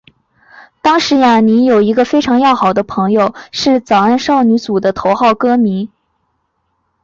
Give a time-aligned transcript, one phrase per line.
[0.81, 5.91] 当时亚弥有一个非常要好的朋友是早安少女组的头号歌迷。